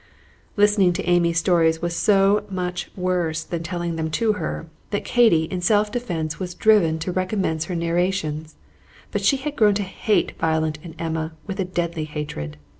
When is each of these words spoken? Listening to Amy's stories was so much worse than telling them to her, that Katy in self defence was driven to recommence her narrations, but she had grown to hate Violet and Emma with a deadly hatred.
Listening 0.57 0.93
to 0.93 1.03
Amy's 1.07 1.37
stories 1.37 1.79
was 1.79 1.95
so 1.95 2.43
much 2.49 2.89
worse 2.95 3.43
than 3.43 3.61
telling 3.61 3.97
them 3.97 4.09
to 4.09 4.33
her, 4.33 4.65
that 4.89 5.05
Katy 5.05 5.43
in 5.43 5.61
self 5.61 5.91
defence 5.91 6.39
was 6.39 6.55
driven 6.55 6.97
to 6.97 7.11
recommence 7.11 7.65
her 7.65 7.75
narrations, 7.75 8.55
but 9.11 9.21
she 9.23 9.37
had 9.37 9.55
grown 9.55 9.75
to 9.75 9.83
hate 9.83 10.35
Violet 10.39 10.79
and 10.83 10.95
Emma 10.99 11.33
with 11.45 11.59
a 11.59 11.65
deadly 11.65 12.05
hatred. 12.05 12.57